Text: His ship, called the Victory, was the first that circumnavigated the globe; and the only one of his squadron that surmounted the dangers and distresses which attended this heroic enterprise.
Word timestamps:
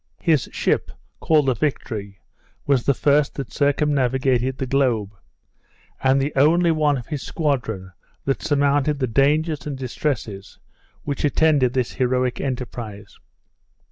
His 0.23 0.49
ship, 0.51 0.89
called 1.19 1.45
the 1.45 1.53
Victory, 1.53 2.19
was 2.65 2.83
the 2.87 2.93
first 2.95 3.35
that 3.35 3.51
circumnavigated 3.53 4.57
the 4.57 4.65
globe; 4.65 5.11
and 6.01 6.19
the 6.19 6.33
only 6.35 6.71
one 6.71 6.97
of 6.97 7.05
his 7.05 7.21
squadron 7.21 7.91
that 8.25 8.41
surmounted 8.41 8.97
the 8.97 9.05
dangers 9.05 9.67
and 9.67 9.77
distresses 9.77 10.57
which 11.03 11.23
attended 11.23 11.73
this 11.73 11.91
heroic 11.91 12.41
enterprise. 12.41 13.19